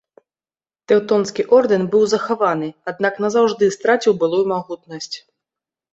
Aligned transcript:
Тэўтонскі 0.91 1.45
ордэн 1.57 1.83
быў 1.95 2.03
захаваны, 2.15 2.69
аднак 2.93 3.13
назаўжды 3.27 3.63
страціў 3.77 4.13
былую 4.25 4.45
магутнасць. 4.57 5.13